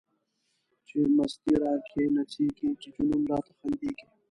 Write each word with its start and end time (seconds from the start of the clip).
چی 0.85 0.99
مستی 1.15 1.53
را 1.61 1.73
کی 1.89 2.03
نڅیږی، 2.15 2.69
چی 2.81 2.89
جنون 2.95 3.21
راته 3.31 3.51
خندیږی 3.57 4.07